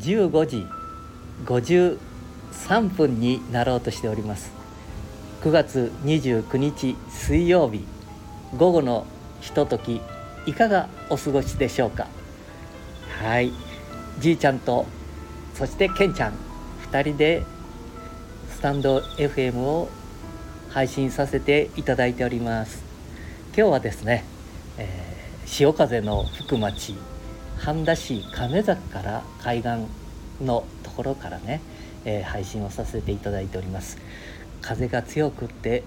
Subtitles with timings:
[0.00, 0.66] 15時
[1.44, 4.50] 53分になろうとしております。
[5.42, 7.84] 9月29日水曜日。
[8.56, 9.06] 午後の
[9.40, 10.00] ひととき
[10.46, 12.08] いかがお過ごしでしょうか？
[13.22, 13.52] はい。
[14.18, 14.86] じいちゃんと
[15.54, 16.32] そしてけんちゃん
[16.90, 17.44] 2人で
[18.50, 19.88] スタンド FM を
[20.70, 22.82] 配信させていただいております。
[23.56, 24.24] 今日はですね、
[24.78, 26.94] えー、潮風の吹く町
[27.60, 29.86] 半田市亀崎から海岸
[30.42, 31.60] のところからね、
[32.06, 33.98] えー、配信をさせていただいております。
[34.62, 35.82] 風が強くって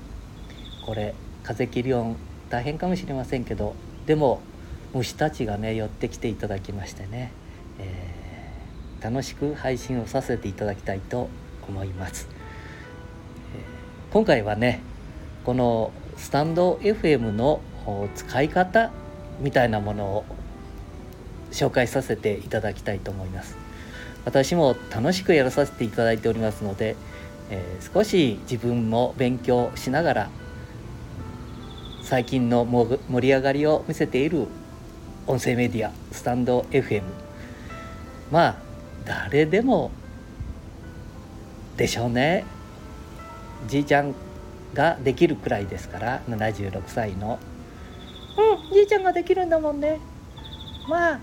[0.85, 1.13] これ
[1.43, 2.15] 風切り音
[2.49, 4.41] 大変かもしれませんけどでも
[4.93, 7.31] 虫たちがね寄ってきていただきましてね、
[7.79, 11.29] えー、楽しく配信をさせていただきたいと
[11.67, 12.27] 思います、
[13.55, 14.81] えー、今回はね
[15.45, 17.61] このスタンド FM の
[18.15, 18.91] 使い方
[19.39, 20.25] みたいなものを
[21.53, 23.57] 紹介させていただきたいと思います。
[24.25, 26.95] 私も楽しくやらさせていただいておりますので、
[27.49, 30.29] えー、少し自分も勉強しながら
[32.01, 34.47] 最近の盛り上がりを見せている
[35.27, 37.03] 音声メディアスタンド FM
[38.31, 38.55] まあ
[39.05, 39.91] 誰でも
[41.77, 42.45] でしょうね。
[43.67, 44.13] じいちゃん
[44.73, 47.39] ができるくらいですから76歳の。
[48.37, 49.99] うんじいちゃんができるんだもんね。
[50.87, 51.19] まあ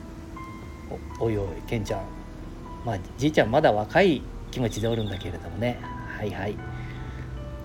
[1.19, 2.01] おいおいケンちゃん。
[2.85, 5.79] まあじいちゃんまだ若い気持ちでおるんだけれどもね。
[6.17, 6.57] はいはい。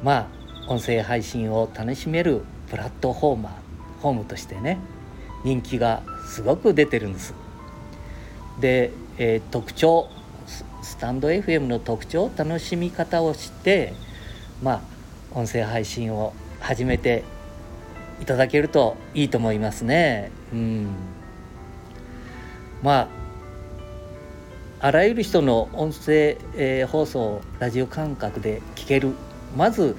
[0.03, 0.27] まあ
[0.67, 4.79] 音声配信を楽しめるプラットフォーマーホームとしてね
[5.43, 7.33] 人気がすごく出てるんです。
[8.59, 10.09] で、えー、特徴
[10.81, 13.93] スタンド FM の特徴楽しみ方を知って
[14.61, 14.81] まあ
[15.37, 17.23] 音声配信を始めて
[18.21, 20.31] いただけるといいと思いますね。
[20.53, 21.14] うん。
[22.83, 23.09] ま
[24.81, 29.13] ああらゆる人の音声、えー、放送ラジオ感覚で聞ける。
[29.55, 29.95] まず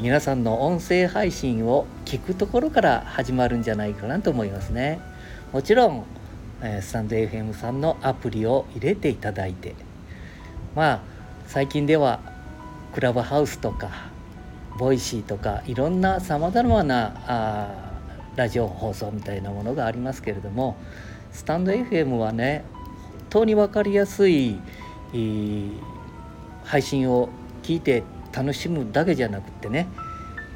[0.00, 5.00] 皆さんの音声配信を聞くところから始まるんじゃないかなと思いますね。
[5.52, 6.04] もちろん、
[6.62, 9.74] えー、スタンド FM さんのアプリを入れていただいて。
[10.74, 11.00] まあ
[11.46, 12.20] 最近では
[12.92, 13.90] クラブハウスとか
[14.78, 17.93] Voicy とかいろんなさまざまなあ
[18.36, 20.76] ラジオ放送みたいなものがありますけれども
[21.32, 22.64] スタンド FM はね
[23.30, 24.58] 本当に分かりやすい
[26.64, 27.28] 配信を
[27.62, 28.02] 聞いて
[28.32, 29.88] 楽しむだけじゃなくってね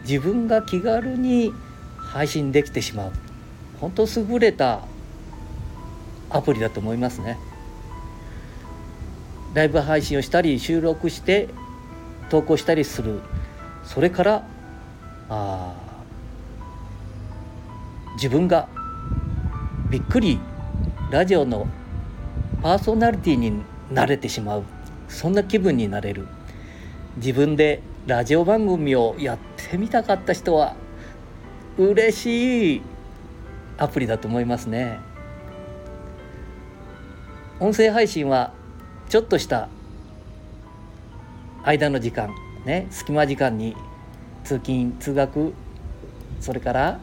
[0.02, 1.52] 自分が気軽に
[1.98, 3.12] 配信できてしまう。
[3.80, 4.80] 本当優れた
[6.30, 7.38] アプリだと思いますね。
[9.54, 11.48] ライブ配信をしたり収録して
[12.28, 13.20] 投稿したりする。
[13.84, 14.46] それから
[15.28, 15.74] あ
[18.18, 18.66] 自分が
[19.90, 20.40] びっくり
[21.12, 21.68] ラジオの
[22.60, 23.62] パーソナリティに
[23.92, 24.64] なれてしまう。
[25.08, 26.26] そんな気分になれる。
[27.18, 30.74] 自分でラジオ番組をやってみたかった人は
[31.78, 32.82] 嬉しい
[33.76, 34.98] アプリだと思いますね。
[37.60, 38.52] 音声配信は
[39.08, 39.68] ちょっとした
[41.62, 42.34] 間の時間
[42.66, 42.88] ね。
[42.90, 43.76] 隙間時間に
[44.42, 45.54] 通勤通学
[46.40, 46.98] それから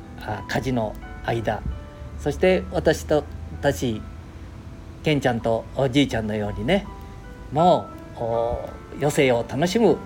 [0.49, 0.93] 家事の
[1.25, 1.61] 間。
[2.19, 3.23] そして私た
[3.73, 4.01] ち
[5.03, 6.87] ケンちゃんとおじいちゃんのようにね
[7.51, 7.87] も
[8.17, 8.23] う
[8.97, 9.97] 余生を楽しむ。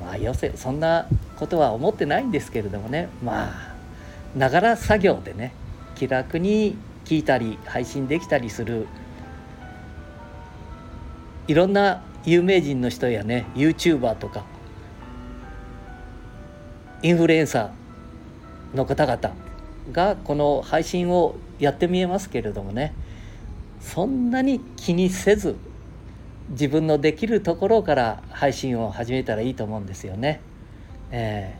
[0.00, 3.08] まあ余生そんなことは思ってないんですけれどもね。
[3.22, 3.74] まあ
[4.36, 5.52] ながら作業でね
[5.94, 8.86] 気楽に聞いたり配信できたりする。
[11.48, 14.44] いろんな有名人の人やね YouTuber とか
[17.02, 19.34] インフルエンサーの方々
[19.92, 22.94] がこの配信をやってみえますけれどもね
[23.80, 25.56] そんなに気にせず
[26.50, 30.40] 自分のできるところから配信を始めたらいいと思うんですよね。
[31.12, 31.56] え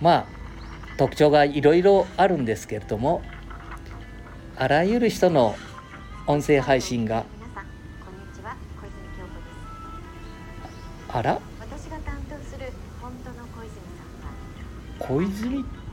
[0.00, 0.26] ー、まあ
[0.96, 3.22] 特徴がいろいろあるんですけれども
[4.56, 5.56] あらゆる人の
[6.26, 7.24] 音声配信が
[11.08, 11.40] あら？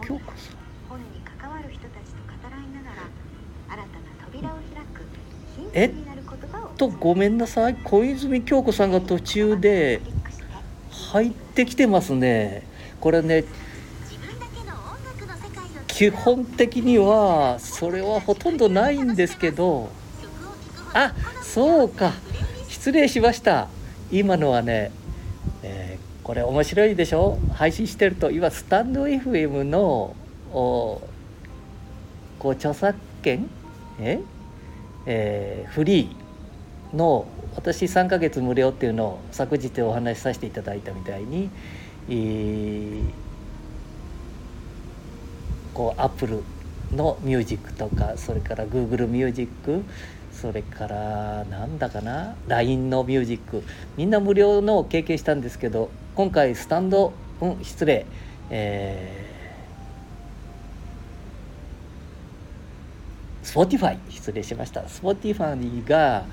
[0.01, 0.57] 私が担当する
[0.89, 3.03] 本当の小泉さんは
[4.13, 5.85] 小泉京子さんえ？
[5.85, 5.91] っ
[6.77, 7.75] とごめんなさい。
[7.83, 10.01] 小泉京子さんが途中で
[11.11, 12.63] 入ってきてますね。
[12.99, 13.43] これね
[15.87, 19.89] 基本的にはそれはほとんどないんですけど。
[20.93, 21.13] あ
[21.43, 22.13] そうか。
[22.67, 23.67] 失礼しました。
[24.09, 24.91] 今のはね、
[25.61, 25.98] えー、
[26.29, 27.39] これ面白いでしょ？
[27.55, 30.15] 配信してると今スタンド FM の
[30.51, 31.01] こ
[32.43, 33.49] う著作権？
[33.99, 34.19] え？
[35.07, 41.49] えー、フリーの私3ヶ月無料っていうのを昨日お話しさせていただいたみたいに、
[42.07, 43.01] えー、
[45.73, 46.43] こうアップル
[46.95, 49.83] のミュージックとかそれから Google ミュージック
[50.31, 53.63] それからなんだかな？LINE のミュージック。
[53.97, 58.05] みんな無料のを経験したんですけど今回スタンド、うん、失礼、
[58.49, 64.85] えー、 Spotify 失礼しました。
[64.89, 66.25] Spotify が、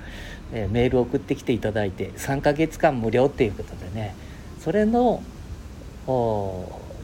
[0.51, 4.13] えー、メールを送ってきていただいて3ヶ月間無料っていうことでね。
[4.59, 5.23] それの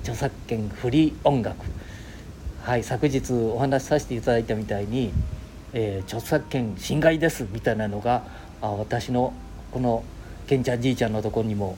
[0.02, 1.66] 著作権フリー音楽。
[2.64, 5.14] はい昨日お話しさせていただいたみたいに
[5.72, 8.24] えー、著作権侵害ですみたいなのが
[8.62, 9.34] あ私の
[9.72, 10.04] この
[10.48, 11.78] ケンちゃんじいちゃんのところにも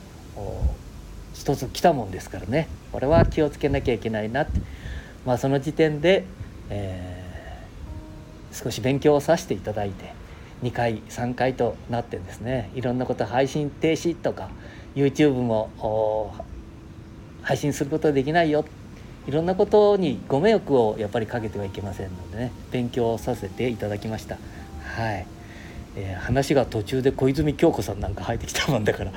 [1.38, 2.68] 一つ来たもんですからね。
[2.92, 4.60] これは気をつけなきゃいけないなって。
[5.26, 6.24] まあその時点で、
[6.70, 10.14] えー、少し勉強をさせていただいて
[10.62, 14.50] 2回3回となってですねいろんなこと配信停止とか
[14.94, 16.32] YouTube も
[17.42, 18.64] 配信することできないよ。
[19.26, 24.38] いろんなことにご迷惑をやっぱりかけてはいけませんのでね勉強させていただきました。
[24.84, 25.26] はい、
[25.96, 29.12] えー、話が途中で小泉京子さんなんか入ってきたもんだから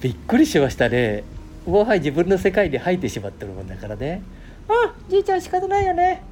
[0.00, 1.37] びっくりしましたね。
[1.68, 4.22] もはや自分の世界で入ってしまってるもんだからね。
[4.68, 6.22] あじいちゃん仕方ないよね。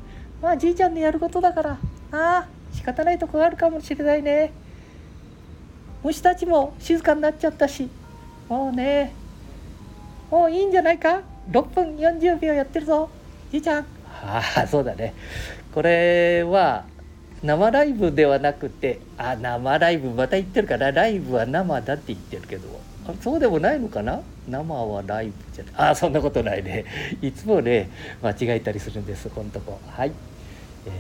[0.41, 1.71] まあじいちゃんのやることだから。
[1.73, 1.79] あ
[2.13, 4.53] あ仕方ないとこがあるかもしれないね。
[6.03, 7.89] 虫たちも静かになっちゃったし。
[8.49, 9.13] もうね。
[10.31, 13.11] もういいんじゃないか？6分40秒やってるぞ。
[13.53, 13.87] じいちゃん。
[14.23, 15.13] ああそうだね。
[15.75, 16.85] これは
[17.43, 22.69] 生ライブではなくてあ生ライブまた言ってるからライブは生だって言ってるけど。
[22.71, 24.21] あそうでもないのかな？
[24.49, 25.65] 生はライブじゃ。
[25.65, 26.85] ないあそんなことないね。
[27.23, 27.91] いつもね
[28.23, 29.29] 間違えたりするんです。
[29.29, 29.79] このとこ。
[29.89, 30.13] はい、
[30.87, 30.93] えー、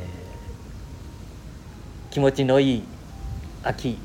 [2.12, 2.82] 気持ちのいい
[3.62, 3.99] 秋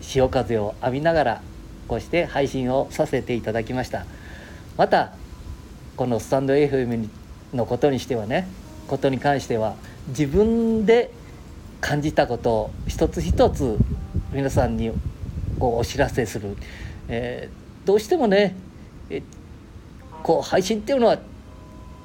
[0.00, 1.42] 潮風を浴びながら
[1.86, 4.04] こうして配信をさせていただきました。
[4.76, 5.12] また
[5.96, 7.08] このスタンド FM
[7.52, 8.46] のことにしてはね
[8.86, 9.74] ことに関しては
[10.08, 11.10] 自分で
[11.80, 13.78] 感じたことを一つ一つ
[14.32, 14.92] 皆さんに
[15.58, 16.56] こうお知らせする、
[17.08, 18.54] えー、どうしてもね
[19.10, 19.22] え
[20.22, 21.18] こう配信っていうのは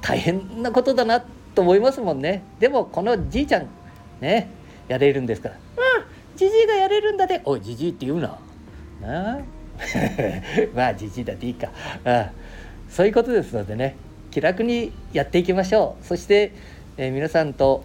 [0.01, 1.23] 大変なことだな
[1.55, 2.43] と思いますもんね。
[2.59, 3.67] でもこのじいちゃん
[4.21, 4.49] ね
[4.87, 7.41] やれるんですから「うんじじいがやれるんだで。
[7.45, 8.37] おいじじいって言うな」
[9.01, 9.39] なあ？
[10.75, 11.69] まあじじいだっていいか。
[12.05, 12.31] ああ。
[12.89, 13.95] そういうことですのでね
[14.29, 16.05] 気楽にやっていきましょう。
[16.05, 16.53] そして、
[16.97, 17.83] えー、皆さんと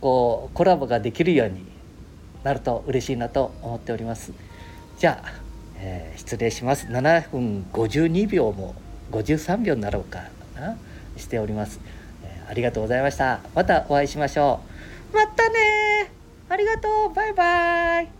[0.00, 1.64] こうコラボができるように
[2.44, 4.32] なると嬉しいなと思っております。
[4.98, 5.45] じゃあ、
[5.88, 6.88] えー、失礼します。
[6.88, 8.74] 7分52秒も
[9.12, 10.24] 53秒になろうか
[10.56, 10.76] な
[11.16, 11.80] しております、
[12.24, 13.40] えー、ありがとうございました。
[13.54, 14.60] またお会いしましょ
[15.12, 15.16] う。
[15.16, 16.10] またね
[16.48, 17.14] ありがとう。
[17.14, 18.15] バイバイ。